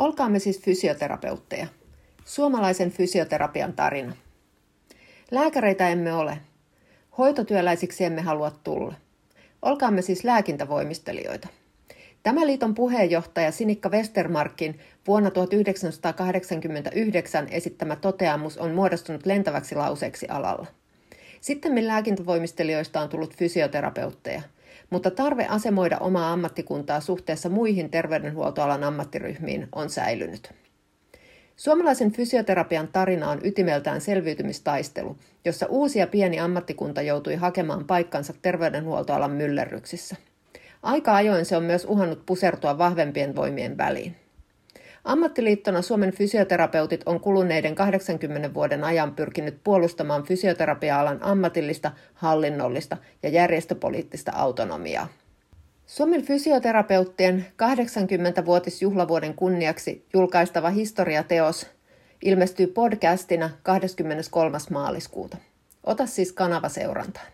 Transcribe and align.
Olkaamme 0.00 0.38
siis 0.38 0.60
fysioterapeutteja. 0.60 1.66
Suomalaisen 2.24 2.90
fysioterapian 2.90 3.72
tarina. 3.72 4.12
Lääkäreitä 5.30 5.88
emme 5.88 6.12
ole. 6.12 6.38
Hoitotyöläisiksi 7.18 8.04
emme 8.04 8.20
halua 8.20 8.50
tulla. 8.50 8.94
Olkaamme 9.62 10.02
siis 10.02 10.24
lääkintävoimistelijoita. 10.24 11.48
Tämä 12.22 12.46
liiton 12.46 12.74
puheenjohtaja 12.74 13.52
Sinikka 13.52 13.88
Westermarkin 13.88 14.78
vuonna 15.06 15.30
1989 15.30 17.48
esittämä 17.50 17.96
toteamus 17.96 18.58
on 18.58 18.70
muodostunut 18.70 19.26
lentäväksi 19.26 19.74
lauseeksi 19.74 20.26
alalla. 20.28 20.66
Sitten 21.40 21.86
lääkintävoimistelijoista 21.86 23.00
on 23.00 23.08
tullut 23.08 23.36
fysioterapeutteja, 23.36 24.42
mutta 24.90 25.10
tarve 25.10 25.46
asemoida 25.46 25.98
omaa 25.98 26.32
ammattikuntaa 26.32 27.00
suhteessa 27.00 27.48
muihin 27.48 27.90
terveydenhuoltoalan 27.90 28.84
ammattiryhmiin 28.84 29.68
on 29.72 29.90
säilynyt. 29.90 30.52
Suomalaisen 31.56 32.12
fysioterapian 32.12 32.88
tarina 32.88 33.30
on 33.30 33.40
ytimeltään 33.44 34.00
selviytymistaistelu, 34.00 35.16
jossa 35.44 35.66
uusi 35.66 35.98
ja 35.98 36.06
pieni 36.06 36.40
ammattikunta 36.40 37.02
joutui 37.02 37.34
hakemaan 37.34 37.84
paikkansa 37.84 38.34
terveydenhuoltoalan 38.42 39.30
myllerryksissä. 39.30 40.16
Aika 40.82 41.14
ajoin 41.14 41.44
se 41.44 41.56
on 41.56 41.62
myös 41.62 41.84
uhannut 41.84 42.26
pusertua 42.26 42.78
vahvempien 42.78 43.36
voimien 43.36 43.78
väliin. 43.78 44.16
Ammattiliittona 45.04 45.82
Suomen 45.82 46.12
fysioterapeutit 46.12 47.02
on 47.06 47.20
kuluneiden 47.20 47.74
80 47.74 48.54
vuoden 48.54 48.84
ajan 48.84 49.14
pyrkinyt 49.14 49.64
puolustamaan 49.64 50.22
fysioterapia-alan 50.22 51.22
ammatillista, 51.22 51.90
hallinnollista 52.14 52.96
ja 53.22 53.28
järjestöpoliittista 53.28 54.32
autonomiaa. 54.34 55.08
Suomen 55.86 56.22
fysioterapeuttien 56.22 57.46
80-vuotisjuhlavuoden 57.62 59.34
kunniaksi 59.34 60.06
julkaistava 60.12 60.70
historiateos 60.70 61.66
ilmestyy 62.22 62.66
podcastina 62.66 63.50
23. 63.62 64.58
maaliskuuta. 64.70 65.36
Ota 65.84 66.06
siis 66.06 66.32
kanava 66.32 66.68
seurantaan. 66.68 67.26